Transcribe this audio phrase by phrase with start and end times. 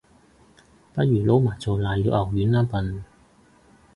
[0.93, 3.03] 不如撈埋做瀨尿牛丸吖笨